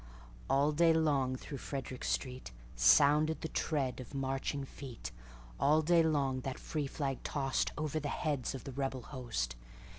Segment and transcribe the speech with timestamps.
[0.49, 6.87] All day long through Frederick streetSounded the tread of marching feet:All day long that free
[6.87, 9.55] flag tostOver the heads of the rebel host.